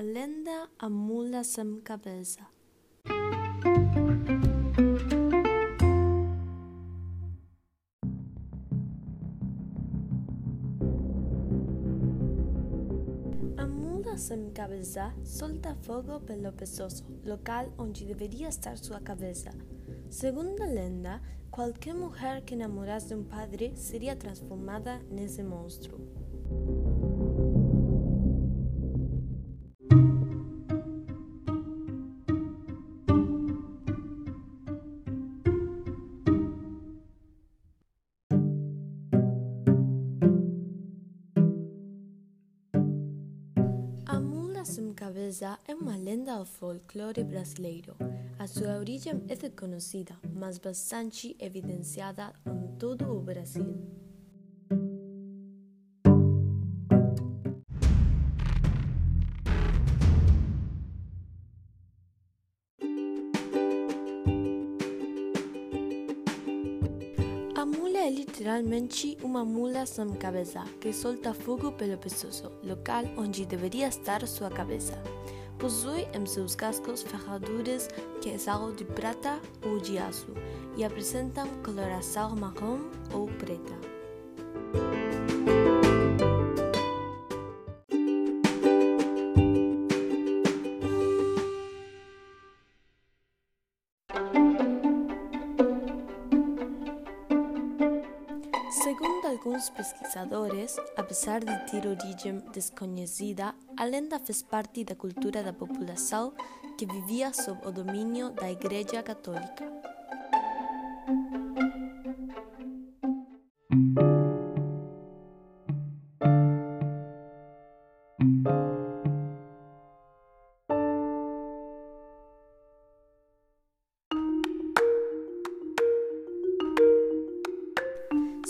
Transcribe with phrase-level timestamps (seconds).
[0.00, 2.40] lenda A mula sem cabeça.
[13.56, 19.52] A mula sem cabeça solta fogo pelo pescoço, local onde deveria estar sua cabeça.
[20.10, 26.00] Segundo a lenda, qualquer mulher que namorasse um padre seria transformada nesse monstro.
[26.18, 26.23] A
[44.64, 47.94] mula sem cabeça é uma lenda do folclore brasileiro.
[48.38, 54.03] A sua origem é desconhecida, mas bastante evidenciada em todo o Brasil.
[67.64, 73.46] A mula é literalmente uma mula sem cabeça que solta fogo pelo pescoço, local onde
[73.46, 75.02] deveria estar sua cabeça.
[75.58, 77.88] Possui em seus cascos ferraduras
[78.20, 80.34] que são de prata ou de aço
[80.76, 82.80] e apresentam coloração marrom
[83.14, 83.72] ou preta.
[98.84, 105.54] Segundo alguns pesquisadores, apesar de ter origem desconhecida, a lenda fez parte da cultura da
[105.54, 106.34] população
[106.76, 109.64] que vivia sob o domínio da Igreja Católica.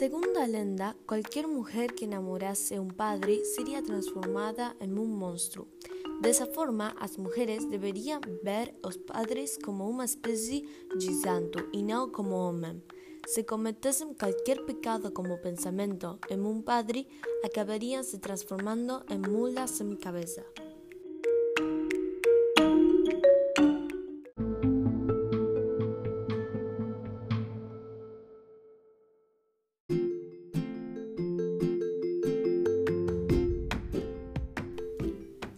[0.00, 5.68] Segundo a lenda, qualquer mulher que namorase um padre seria transformada em um monstro.
[6.22, 10.66] Dessa forma, as mulheres deveriam ver os padres como uma espécie
[10.96, 12.82] de santo e não como homem.
[13.26, 17.06] Se cometessem qualquer pecado como pensamento em um padre,
[17.44, 20.42] acabariam se transformando em mula sem cabeça.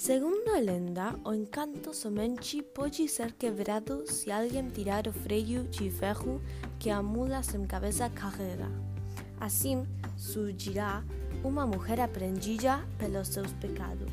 [0.00, 5.90] Segundo a lenda, o encanto somente pode ser quebrado se alguém tirar o freio de
[5.90, 6.40] ferro
[6.78, 8.66] que a mula sem cabeça carrega.
[9.38, 11.04] Assim, surgirá
[11.44, 14.10] uma mulher apreendida pelos seus pecados.